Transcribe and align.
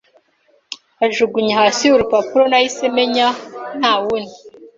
Ajugunya 1.05 1.53
hasi 1.61 1.83
urupapuro 1.89 2.43
nahise 2.51 2.85
menya- 2.97 3.27
ntawundi 3.79 4.35